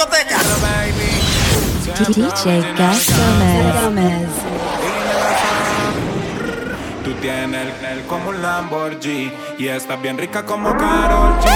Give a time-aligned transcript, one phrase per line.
[0.00, 0.38] discoteca.
[2.08, 3.12] DJ Gas
[3.82, 4.28] Gómez.
[7.04, 11.48] Tú tienes el, el como un Lamborghini y estás bien rica como Karol G.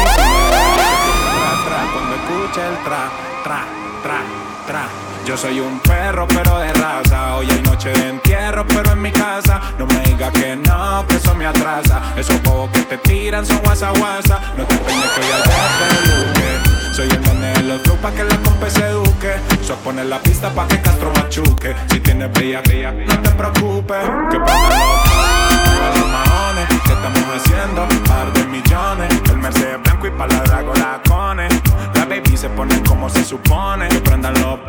[1.93, 3.11] Cuando escucha el tra,
[3.43, 3.65] tra,
[4.02, 4.20] tra,
[4.66, 4.88] tra.
[5.27, 9.11] Yo soy un perro pero de raza Hoy hay noche de entierro pero en mi
[9.11, 13.47] casa No me digas que no, que eso me atrasa Esos juegos que te tiran
[13.47, 17.83] son guasa guasa No te peines que hoy al peluque Soy el nene de los
[17.83, 19.35] flow pa' que la compa se eduque.
[19.66, 21.75] Sos poner la pista pa' que Castro machuque.
[21.91, 23.98] Si tienes bella, bella, no te preocupes.
[24.30, 27.88] Que pongan los, los maones Que estamos haciendo?
[28.07, 29.09] Par de millones.
[29.29, 31.52] El Mercedes blanco y pa' la dragolacones
[31.97, 33.88] La baby se pone como se supone.
[33.88, 34.61] Que prendan los,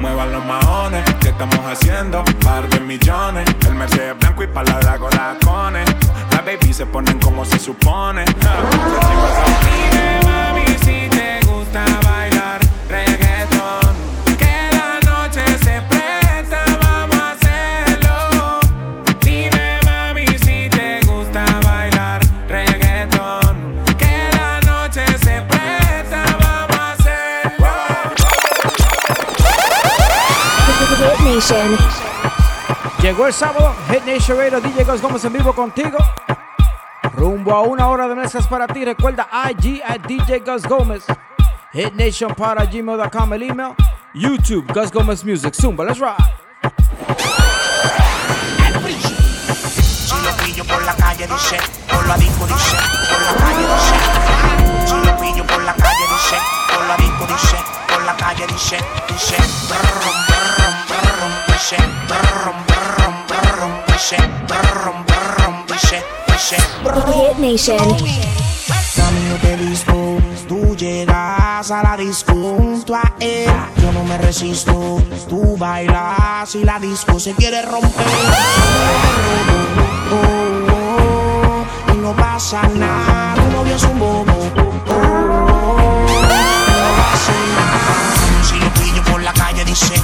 [0.00, 2.24] muevan los maones Que estamos haciendo?
[2.42, 3.48] Par de millones.
[3.64, 5.88] El Mercedes blanco y pa' la dragolacones
[6.32, 8.24] La baby se ponen como se supone.
[10.24, 11.19] Mami si
[31.40, 31.78] Nation.
[33.00, 35.96] Llegó el sábado, Hit Nation Radio, DJ Gus Gómez en vivo contigo.
[37.14, 38.84] Rumbo a una hora de mezclas para ti.
[38.84, 41.04] Recuerda IG at DJ Gus Gómez.
[41.72, 43.72] Hit Nation para gmail.com el email.
[44.12, 45.54] YouTube Gus Gómez Music.
[45.54, 46.14] Zumba, let's ride.
[49.70, 51.56] Si lo pillo por la calle dice,
[51.90, 52.76] por la disco dice,
[53.08, 54.86] por la calle dice.
[54.86, 56.36] Si lo pillo por la calle dice,
[56.74, 57.56] por la disco dice,
[57.88, 58.76] por la calle dice,
[59.08, 60.39] dice.
[61.60, 61.76] Dice.
[62.08, 64.16] Brum, brum, brum, dice.
[64.48, 66.56] Brum, brum, dice, dice.
[66.56, 67.76] Hit Nation.
[68.96, 69.92] Mami, yo te visto,
[70.48, 73.52] tú llegas a la disco junto a él.
[73.76, 78.06] Yo no me resisto, tú bailas y la disco se quiere romper.
[80.10, 84.32] Oh, oh, oh, y no pasa nada, tu novio es un bobo.
[84.88, 86.06] Oh, oh.
[88.42, 89.94] Si lo pillo por la calle dice,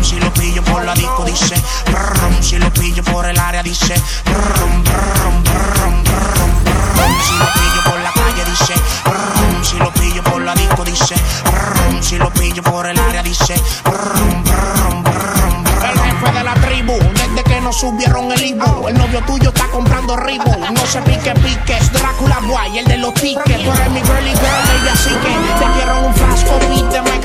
[0.00, 1.54] brum, si lo pillo por la disco dice,
[1.86, 3.94] brum, si lo pillo por el área dice,
[4.24, 7.20] brum, brum, brum, brum.
[7.22, 8.74] Si lo pillo por la calle dice,
[9.04, 13.22] brum, si lo pillo por la disco dice, brum, si lo pillo por el área
[13.22, 15.64] dice, brum, brum, brum.
[15.82, 19.66] El jefe de la tribu, desde que nos subieron el Ibu, el novio tuyo está
[19.68, 20.56] comprando Ribu.
[20.72, 23.64] No se pique pique, es Drácula Boy, el de los tickets.
[23.64, 25.89] Tú eres mi girly girl, ella sí que te quiero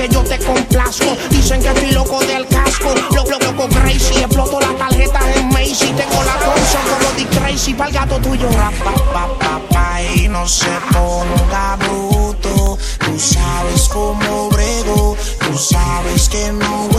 [0.09, 1.17] yo te complazco.
[1.29, 4.17] Dicen que estoy loco del casco, loco, loco, loco, crazy.
[4.17, 8.47] Exploto las tarjetas en Macy, tengo la Thompson como Dick Tracy, pa'l gato tuyo.
[8.49, 8.71] Pa,
[9.13, 12.77] pa, pa, pa, y no se ponga bruto.
[12.99, 16.89] Tú sabes cómo brego, tú sabes que no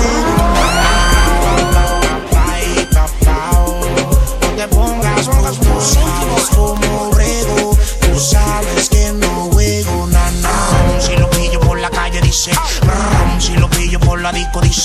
[4.41, 8.56] No te pongas bruto, sabes cómo brego, tú sabes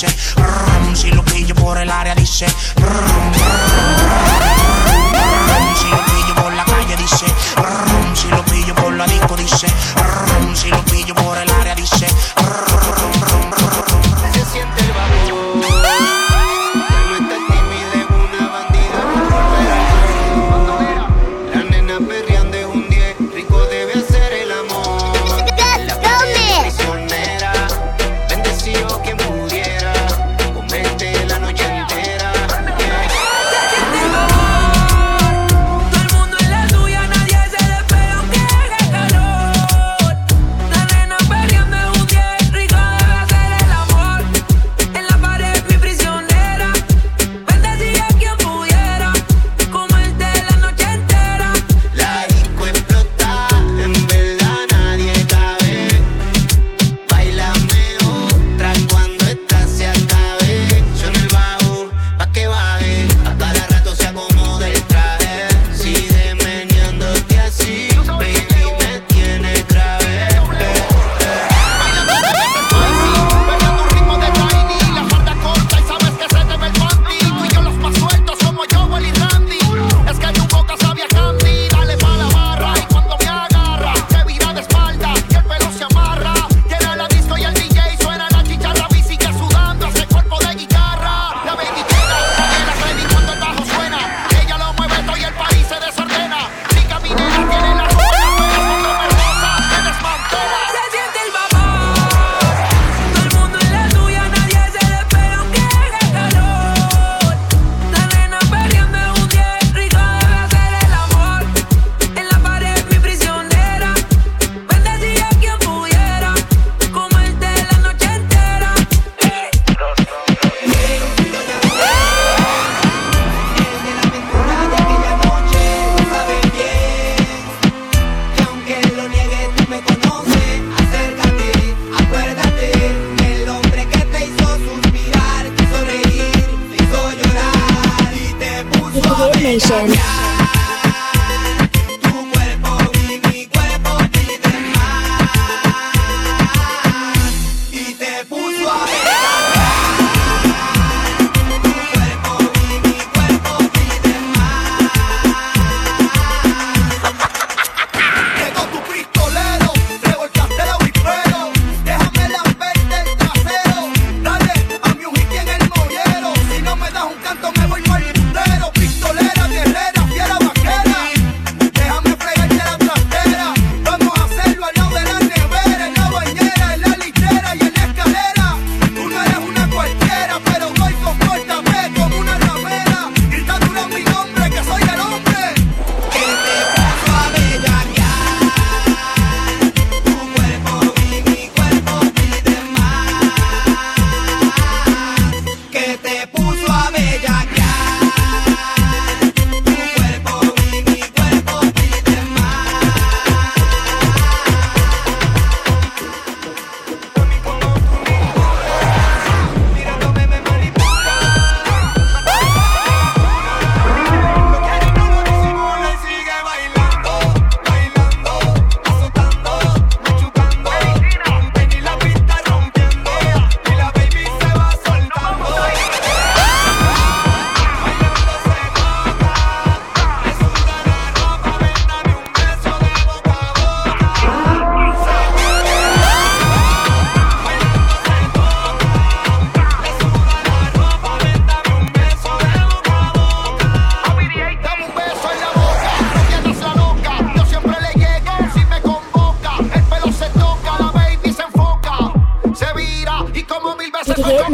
[0.01, 0.40] la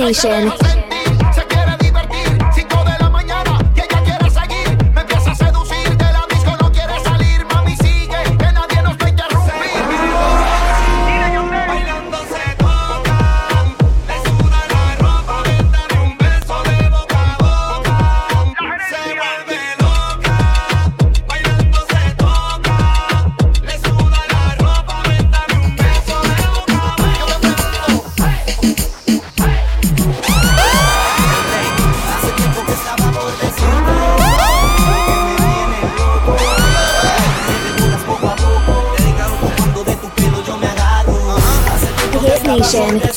[0.08, 0.67] Nation.
[42.74, 43.17] Nation.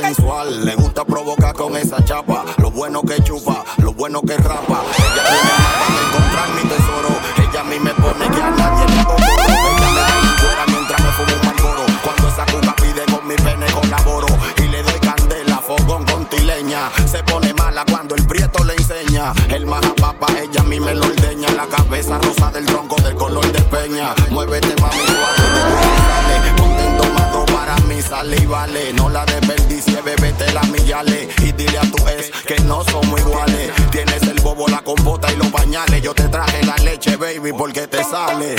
[0.00, 2.44] sensual, le gusta provocar con esa chapa.
[2.58, 4.82] Lo bueno que chupa, lo bueno que rapa.
[4.96, 7.08] Ella tiene mapa de encontrar mi tesoro.
[7.36, 11.00] Ella a mí me pone que a nadie le hago Ella me da fuera mientras
[11.00, 11.86] me fumo un malboro.
[12.02, 14.26] Cuando esa cuca pide con mi pene colaboro.
[14.58, 16.90] Y le doy candela, fogón con tileña.
[17.06, 19.32] Se pone mala cuando el prieto le enseña.
[19.50, 21.50] El majapapa, ella a mí me lo ordeña.
[21.52, 24.14] La cabeza rosa del tronco del color de peña.
[24.30, 25.17] Muévete mami.
[28.48, 31.28] No la desperdicie, bebete la millales.
[31.44, 33.70] Y dile a tu ex que no somos iguales.
[33.90, 36.00] Tienes el bobo, la compota y los pañales.
[36.00, 38.56] Yo te traje la leche, baby, porque te sale.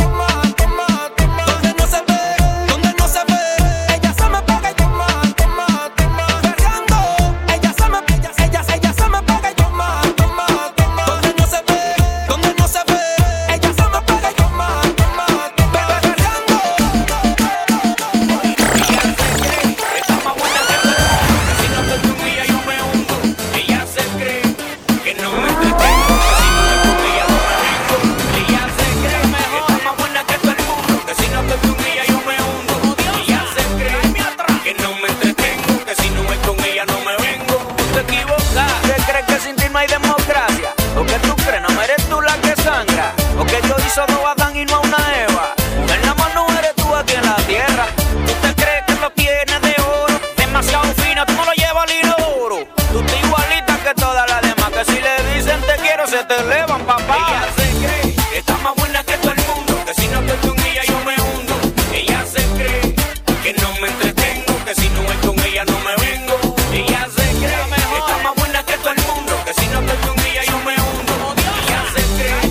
[56.89, 57.17] papá.
[57.17, 60.49] Ella se cree que está más buena que todo el mundo, que si no estoy
[60.49, 61.55] con ella yo me hundo.
[61.93, 62.95] Ella se cree
[63.43, 66.55] que no me entretengo, que si no estoy con ella no me vengo.
[66.73, 67.93] Ella se cree mejor.
[67.93, 70.57] que está más buena que todo el mundo, que si no estoy con ella yo
[70.67, 71.13] me hundo.
[71.61, 72.41] Ella se cree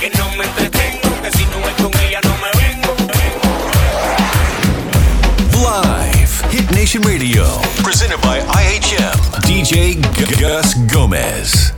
[0.00, 2.90] que no me entretengo, que si no estoy con ella no me vengo.
[5.62, 7.46] Live Hit Nation Radio,
[7.84, 9.14] presented by IHM.
[9.46, 9.94] DJ
[10.40, 11.75] Gus Gomez.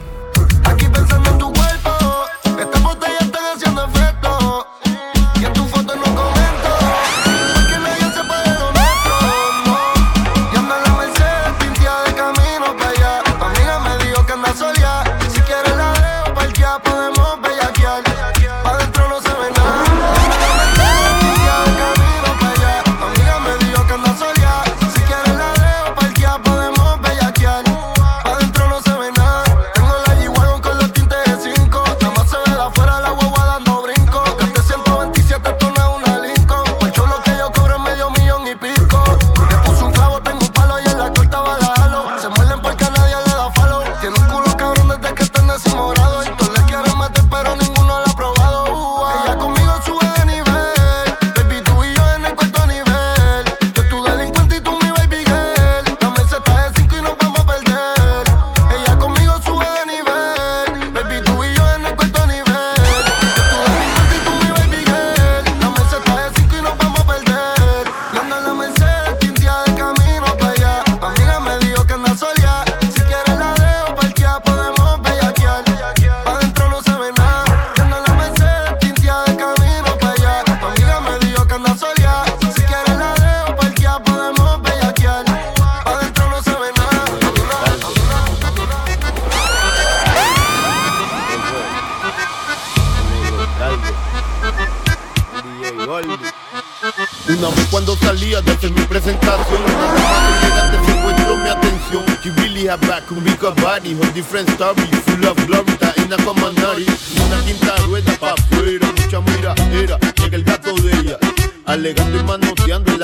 [103.95, 106.87] Her different story, full of glory, está in a comanari.
[107.26, 111.18] Una quinta rueda pa' afuera, mucha mira era, llega el gato de ella,
[111.64, 112.98] alegando y manoteando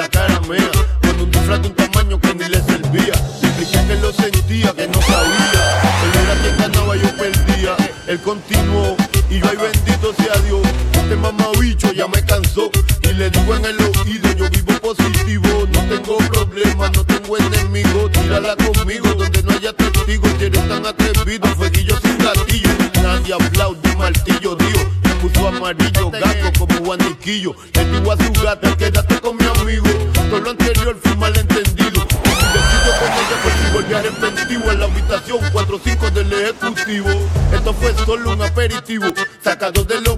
[39.45, 40.14] sacado de lo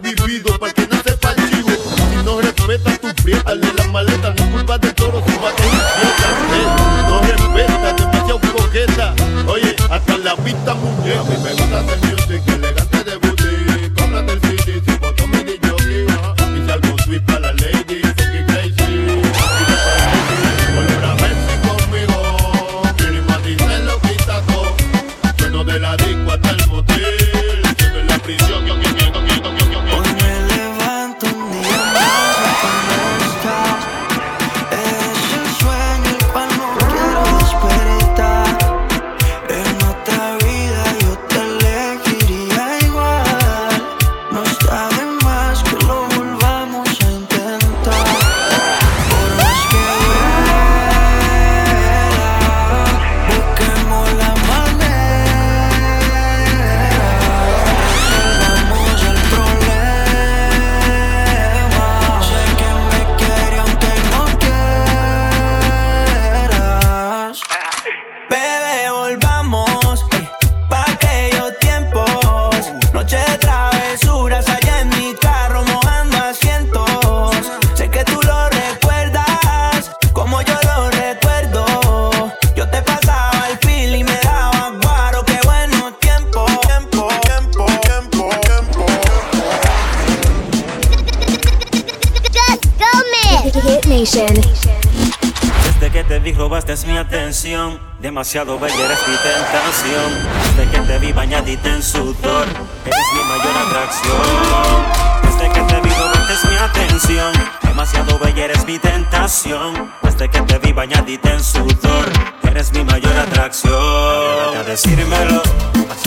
[98.16, 100.10] Demasiado bella eres mi tentación.
[100.56, 102.46] Desde que te vi bañadita en sudor
[102.86, 105.20] Eres mi mayor atracción.
[105.22, 107.32] Desde que te vi robaste mi atención
[107.62, 109.92] Demasiado bella eres mi tentación.
[110.02, 112.06] Desde que te vi bañadita en sudor
[112.44, 113.74] Eres mi mayor atracción.
[113.74, 115.42] A decírmelo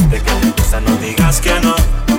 [0.10, 1.76] de que te gusta no digas que no.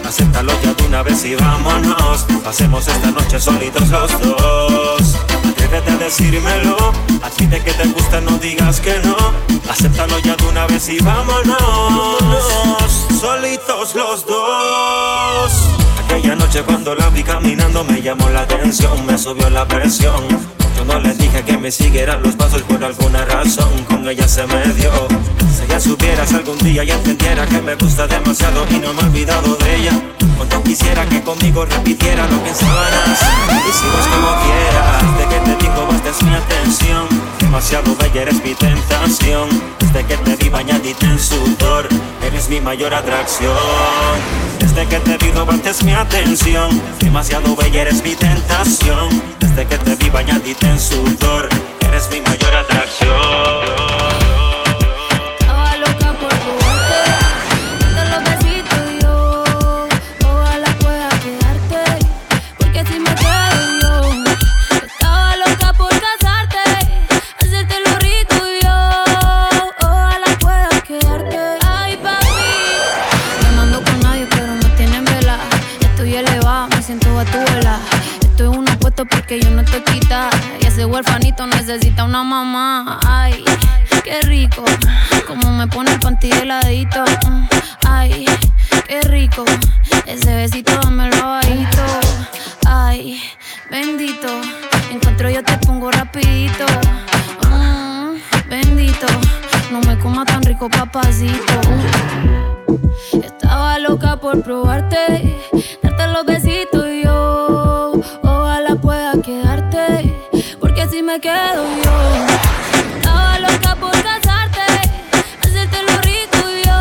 [0.09, 2.27] Acéptalo ya de una vez y vámonos.
[2.45, 5.30] Pasemos esta noche solitos los dos
[5.61, 9.17] Atrévete a decírmelo Así de que te gusta no digas que no.
[9.71, 11.59] Acéptalo ya de una vez y vámonos.
[13.21, 15.53] Solitos los dos.
[16.03, 20.25] Aquella noche cuando la vi caminando me llamó la atención Me subió la presión
[20.81, 24.47] Yo no le dije que me siguiera los pasos por alguna razón Con ella se
[24.47, 24.91] me dio.
[25.55, 29.05] Si ella supieras algún día y entendiera que me gusta demasiado Y no me he
[29.05, 29.93] olvidado de ella.
[30.39, 33.21] Cuando quisiera que conmigo repitiera lo que en sábanas
[33.69, 37.09] Hicimos como quieras Desde que te digo bastes mi atención.
[37.39, 39.49] Demasiado bella eres mi tentación
[39.81, 41.89] Desde que te vi bañadita en sudor
[42.27, 43.53] Eres mi mayor atracción.
[44.59, 49.09] Desde que te vi robaste mi atención Demasiado bella eres mi tentación
[49.41, 53.11] Desde que te vi bañadita Eres mi mayor atracción.
[55.41, 57.01] Estaba loca por jugarte,
[57.95, 59.03] lo los besitos.
[59.03, 59.45] Yo,
[60.25, 62.07] ojalá pueda quedarte.
[62.57, 64.13] Porque si me cae, yo.
[64.87, 66.59] Estaba loca por casarte,
[67.41, 68.43] hacerte los ritos.
[68.63, 69.05] Yo,
[69.83, 71.39] ojalá pueda quedarte.
[71.67, 72.27] Ay, papi,
[73.43, 75.37] no mando con nadie, pero no tienen vela.
[75.81, 77.81] Estoy elevado, me siento a tu vela.
[78.21, 80.31] Esto una puerta porque yo no te quita.
[80.81, 82.99] Ese huerfanito necesita una mamá.
[83.07, 83.45] Ay,
[84.03, 84.65] qué rico.
[85.27, 87.05] Como me pone el panty heladito.
[87.87, 88.25] Ay,
[88.89, 89.45] qué rico.
[90.07, 91.83] Ese besito dámelo bajito.
[92.65, 93.21] Ay,
[93.71, 94.29] bendito.
[94.91, 96.65] Encuentro yo te pongo rapidito.
[97.51, 99.07] Mm, bendito.
[99.71, 101.61] No me coma tan rico, papacito.
[103.23, 105.37] Estaba loca por probarte,
[105.83, 106.80] darte los besitos
[111.11, 111.93] me quedo yo.
[112.97, 114.63] Estaba loca por casarte,
[115.43, 116.81] hacerte lo rico yo.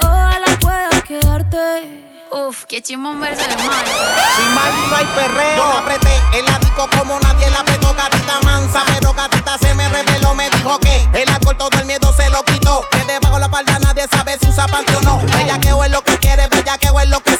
[0.00, 2.06] Ojalá pueda quedarte.
[2.30, 3.84] Uf, qué chimón verse el mar.
[4.36, 5.56] Sin mal no hay perreo.
[5.56, 7.94] Yo la apreté el disco como nadie la apretó.
[7.94, 10.34] Gatita mansa, pero gatita se me reveló.
[10.34, 12.82] Me dijo que el alcohol todo el miedo se lo quitó.
[12.90, 15.18] Que debajo la palda nadie sabe si usa panty o no.
[15.36, 17.37] Bellaqueo es lo que quiere, bellaqueo es lo que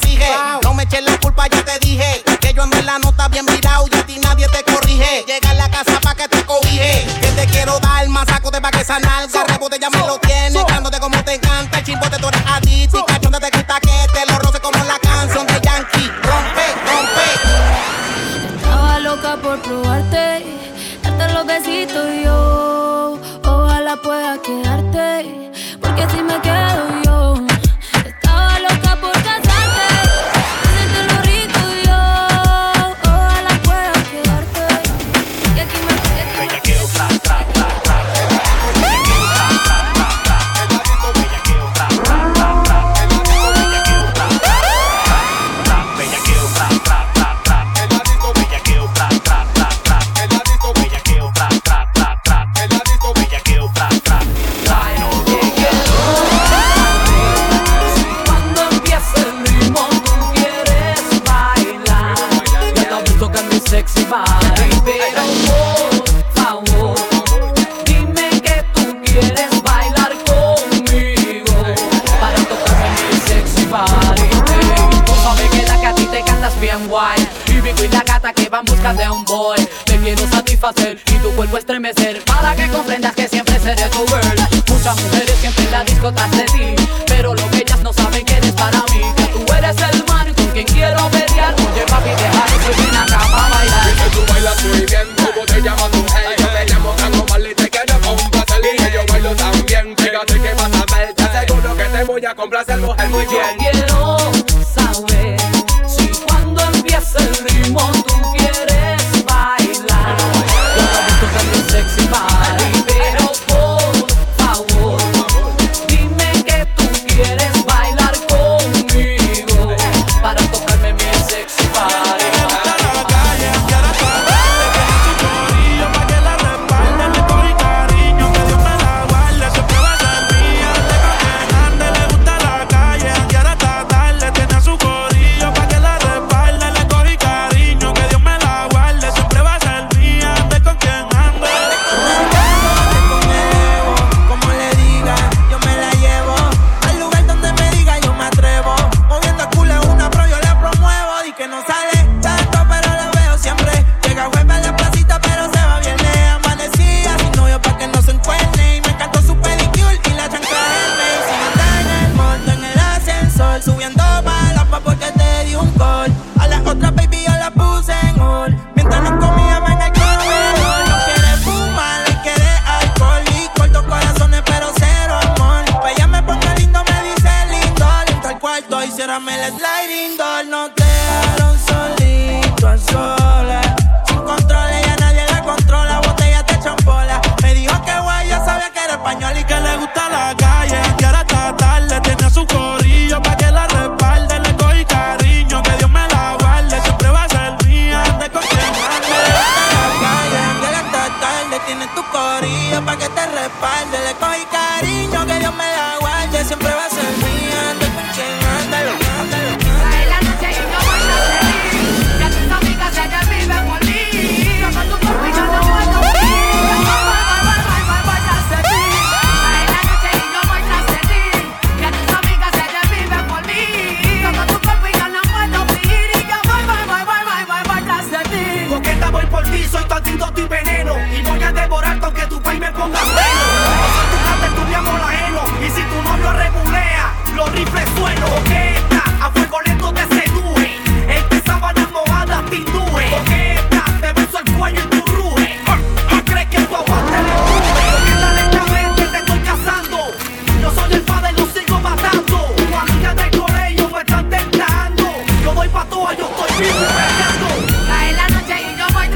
[256.58, 259.08] Cae noche y yo voy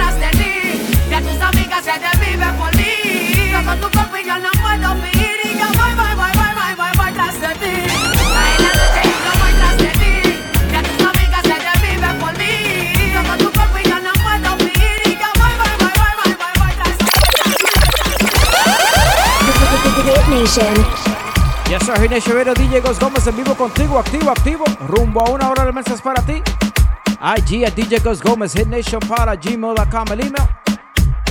[21.81, 22.37] soy
[23.01, 26.41] Gómez en vivo contigo, activo, activo, rumbo a una hora de mesas para ti.
[27.23, 30.49] IG at DJ Gus Gomez, hitnationpod at gmail.com, el email.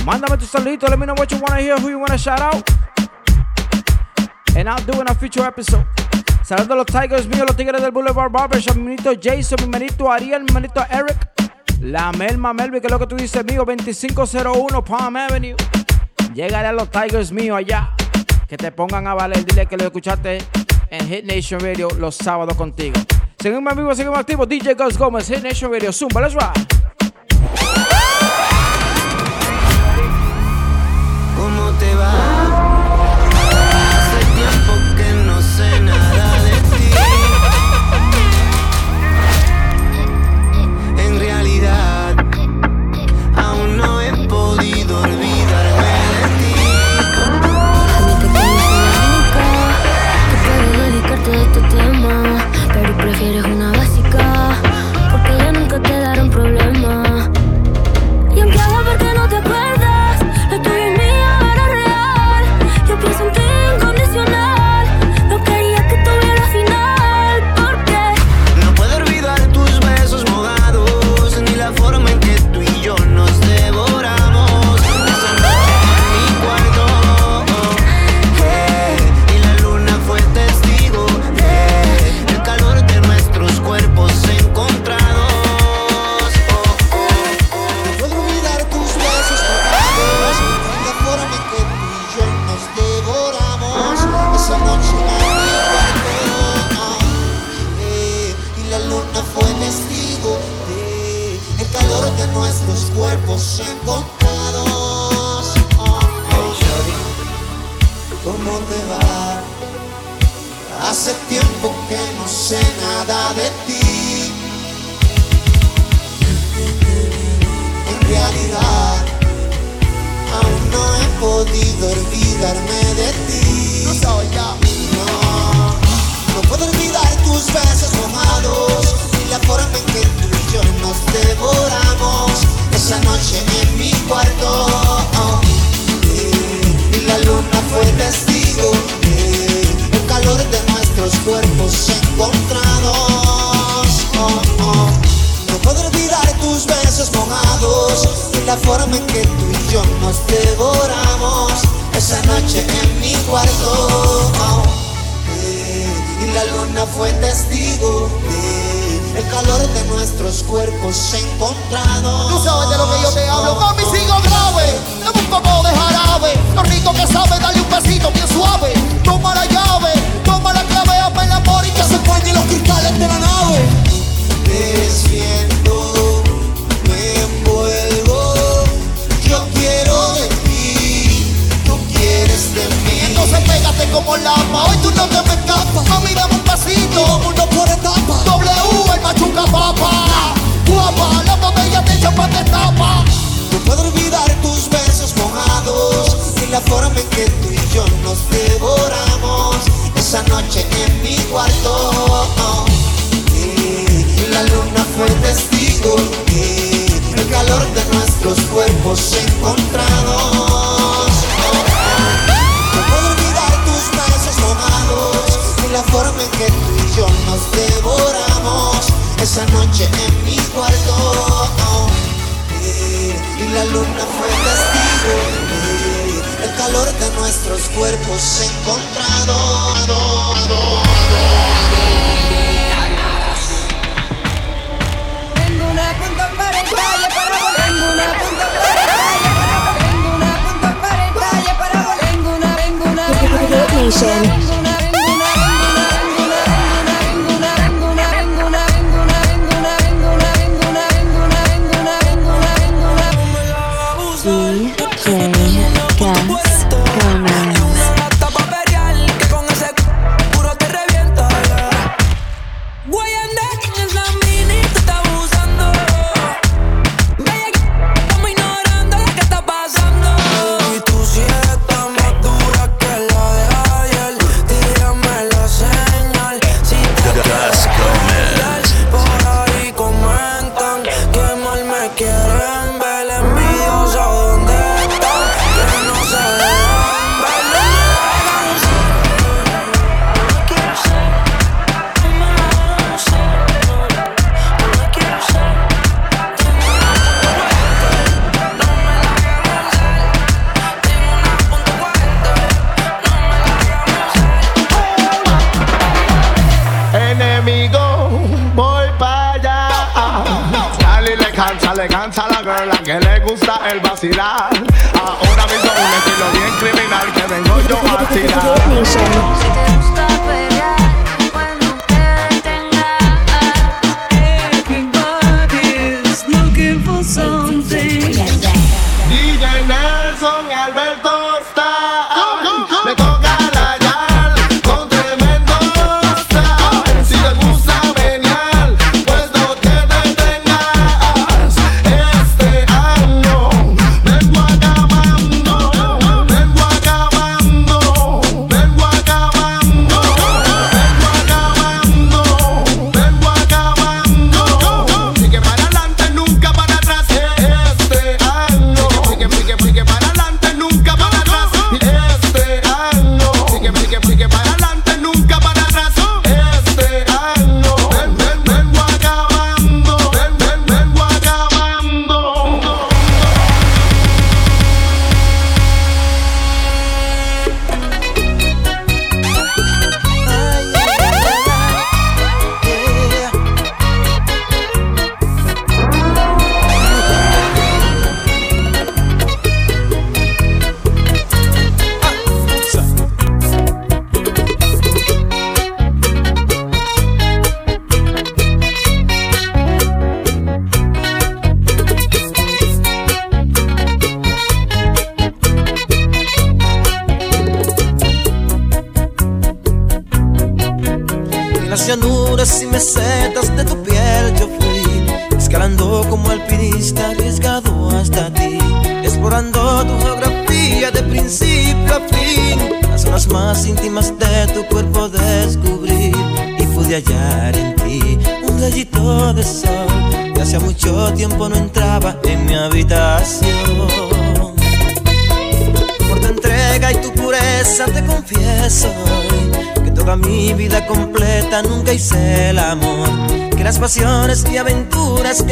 [0.06, 2.16] Mándame tu saludito, let me know what you want to hear, who you want to
[2.16, 2.66] shout out.
[4.56, 5.84] And I'll do in a future episode.
[6.42, 10.10] Saludos a los Tigers míos, los Tigres del Boulevard Barbershop, mi manito Jason, mi manito
[10.10, 11.28] Ariel, mi manito Eric.
[11.82, 15.56] La Melma Melvi, que es lo que tú dices, mío, 2501 Palm Avenue.
[16.32, 17.90] Llegaré a los Tigers míos allá.
[18.48, 20.38] Que te pongan a valer, dile que lo escuchaste
[20.88, 22.98] en Hit Nation Radio los sábados contigo.
[23.42, 24.48] Seguimos amigos, seguimos activos.
[24.48, 25.92] DJ Ghost Gómez en Nation Video.
[25.92, 26.81] Zumba, let's ride.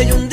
[0.06, 0.30] Yo un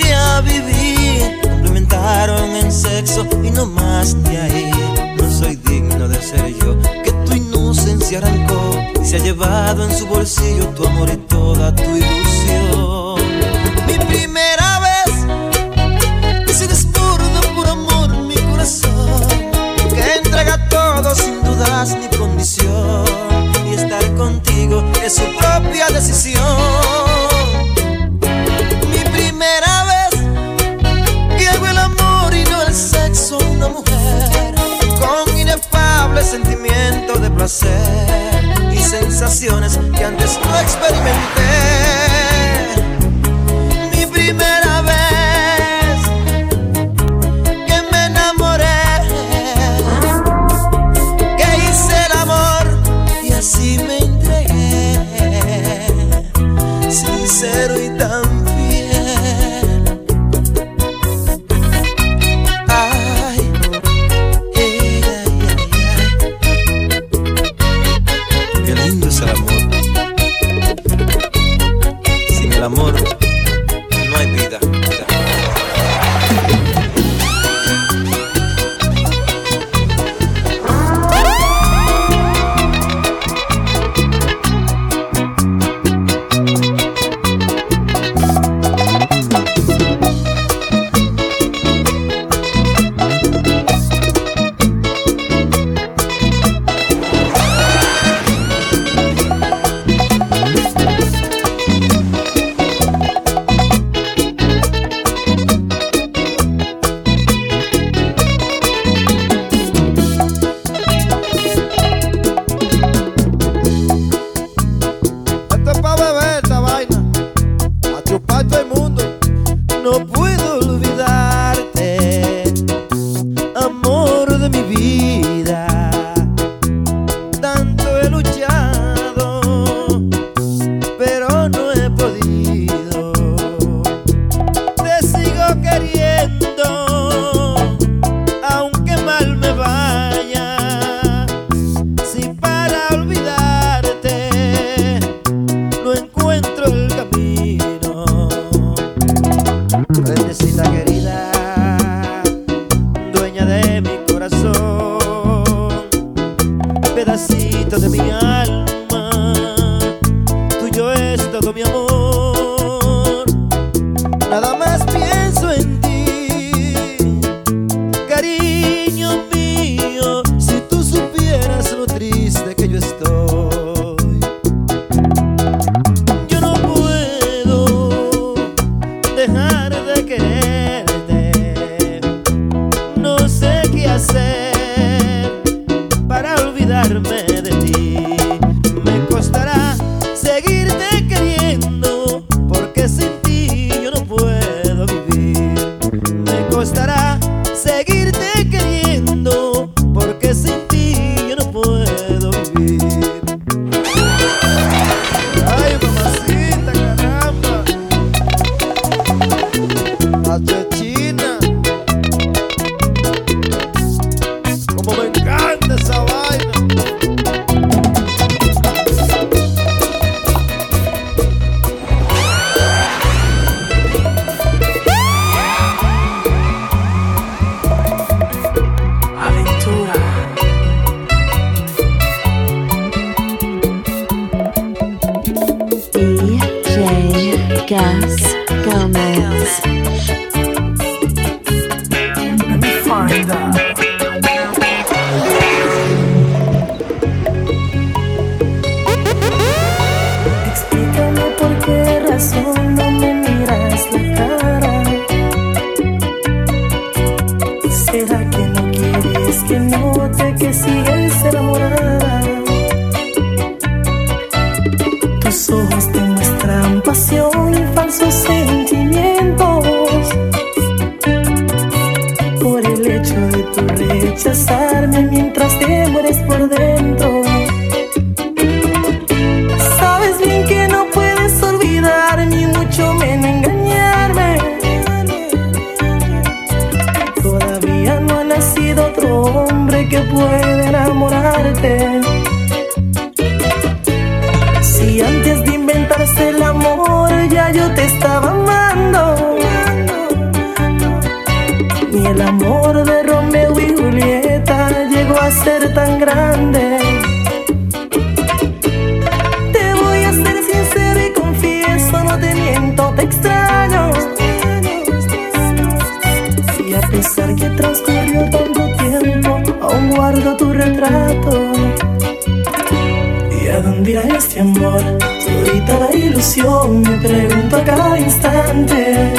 [326.35, 329.13] Me pregunto a cada instante.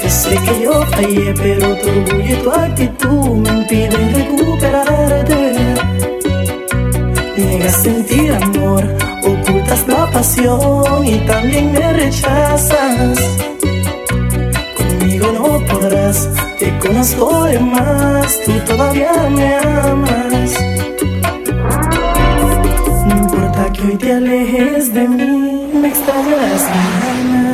[0.00, 5.54] Yo sé que yo fallé, pero tu orgullo y tu actitud me impiden recuperarte.
[7.36, 8.84] Niegas sentir amor,
[9.24, 13.18] ocultas la pasión y también me rechazas.
[14.76, 16.28] Conmigo no podrás,
[16.60, 20.54] te conozco de más, tú todavía me amas.
[23.80, 27.49] Que hoy te alejes de mí, me extrañarás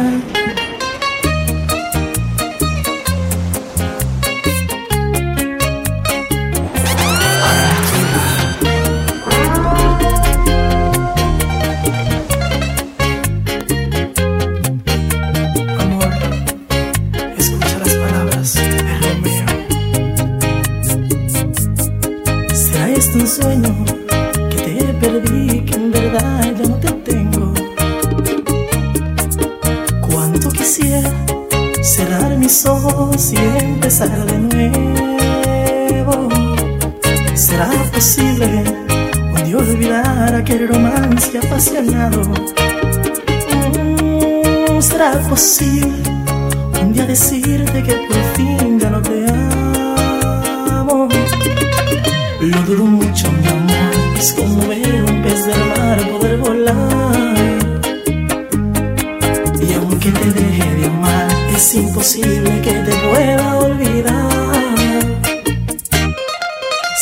[61.57, 65.01] es imposible que te pueda olvidar.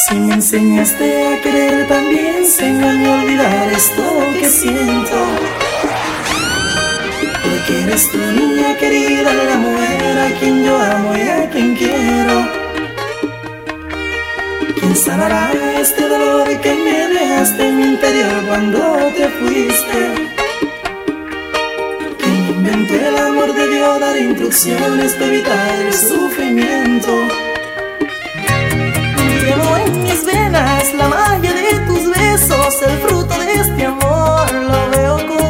[0.06, 4.02] Si me enseñaste a querer, también enséñame a olvidar esto
[4.38, 5.18] que siento.
[7.42, 12.36] Porque eres tu niña querida, la mujer a quien yo amo y a quien quiero.
[14.78, 15.50] ¿Quién sanará
[15.80, 18.78] este dolor que me dejaste en mi interior cuando
[19.16, 20.33] te fuiste?
[24.24, 27.12] Instrucciones para evitar el sufrimiento?
[29.44, 34.52] Llevo en mis venas la magia de tus besos, el fruto de este amor.
[34.52, 35.43] Lo veo como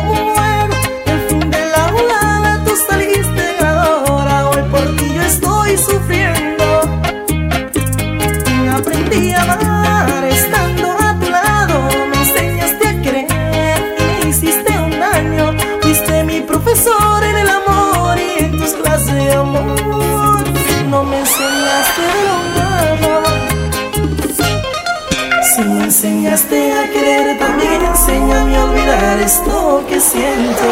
[27.05, 30.67] querer, también enséñame a olvidar esto que siento.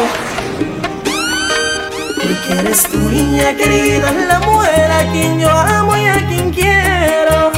[2.15, 7.52] Porque eres tu niña querida, la mujer a quien yo amo y a quien quiero.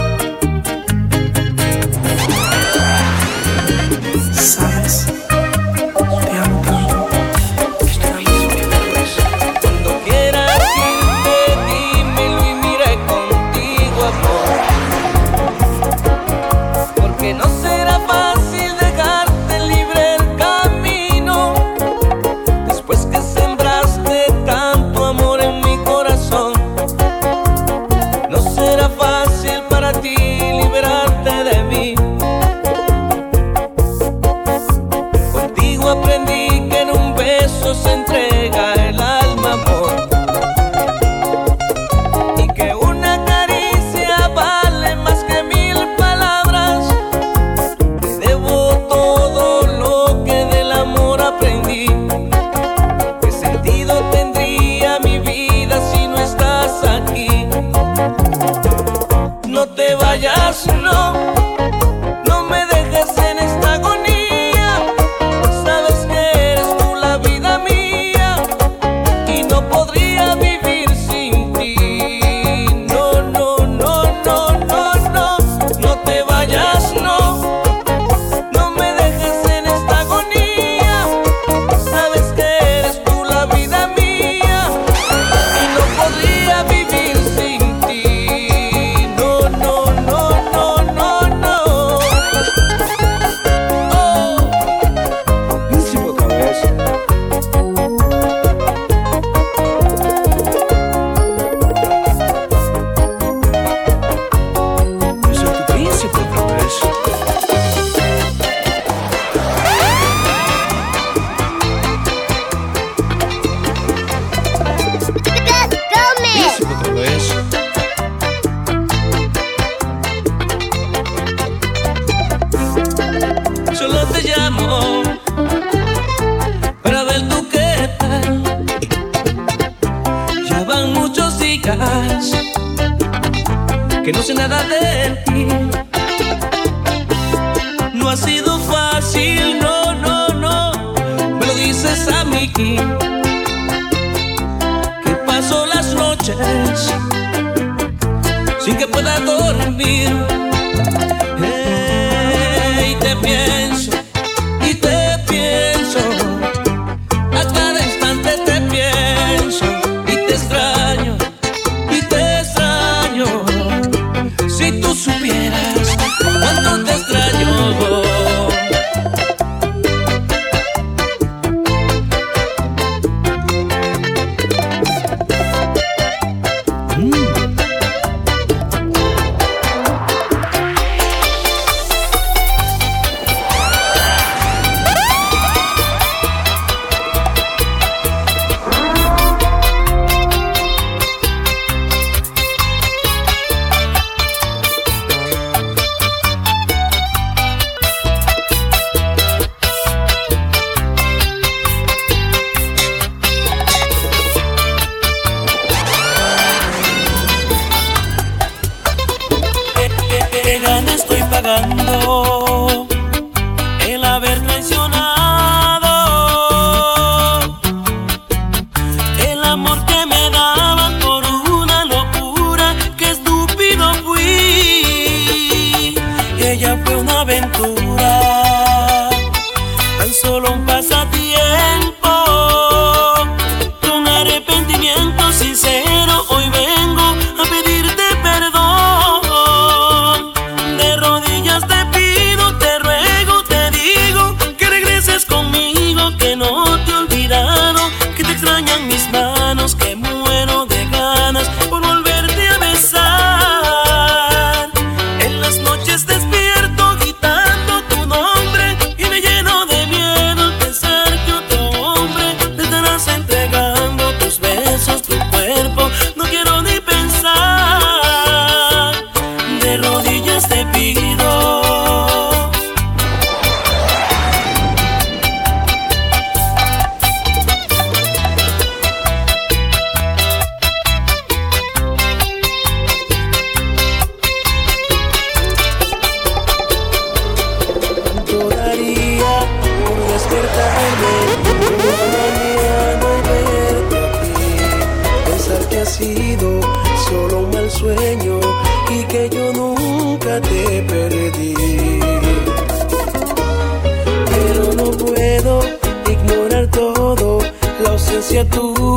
[211.36, 212.45] Pagando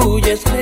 [0.00, 0.57] huyes.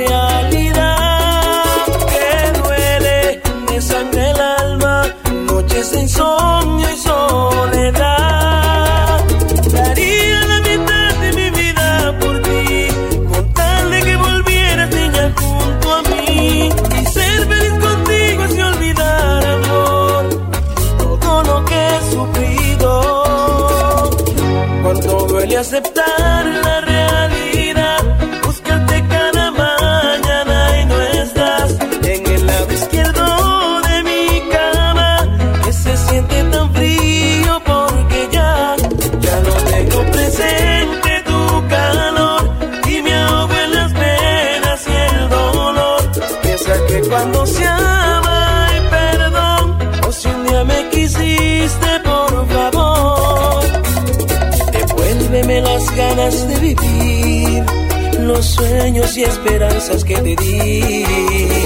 [58.97, 61.66] Y esperanzas que te di.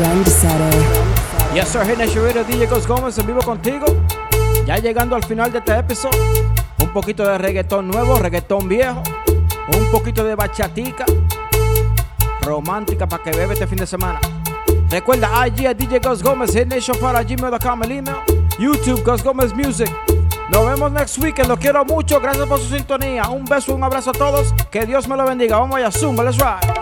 [0.00, 0.72] Trendsetter.
[1.52, 3.84] Yes, sir, Hidden Shirito, DJ Cos Gómez en vivo contigo.
[4.64, 6.18] Ya llegando al final de este episodio.
[6.78, 9.02] Un poquito de reggaetón nuevo, reggaetón viejo.
[9.76, 11.04] Un poquito de bachatica.
[12.40, 14.18] Romántica para que bebe este fin de semana.
[14.88, 18.16] Recuerda IG a DJ Cos Gómez, Nation para gmail.com, el email.
[18.58, 19.94] YouTube, Cos Gómez Music.
[20.48, 23.28] Nos vemos next weekend, los quiero mucho, gracias por su sintonía.
[23.28, 25.58] Un beso, un abrazo a todos, que Dios me lo bendiga.
[25.58, 26.79] Vamos allá, Zumba, let's ride.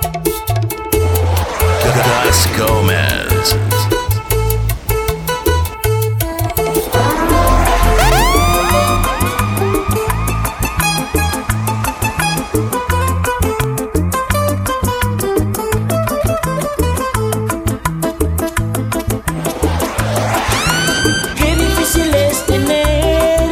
[21.37, 23.51] Qué difícil es tener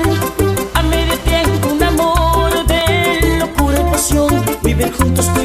[0.74, 5.35] a medio tiempo un amor de locura y pasión, vivir juntos.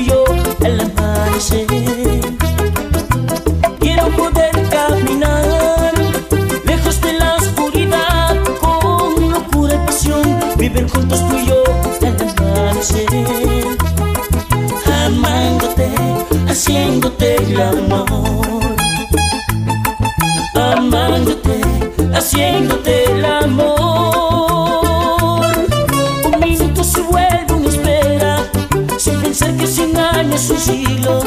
[30.62, 31.22] siglo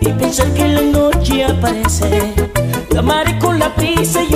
[0.00, 2.32] y pensar que la noche aparece.
[2.90, 4.31] La mare con la prisa y